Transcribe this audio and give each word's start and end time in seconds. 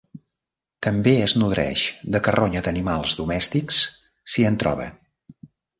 També 0.87 1.13
es 1.25 1.35
nodreix 1.41 1.83
de 2.17 2.23
carronya 2.29 2.65
i 2.65 2.67
d'animals 2.69 3.17
domèstics, 3.21 3.87
si 4.37 4.49
en 4.53 4.63
troba. 4.67 4.91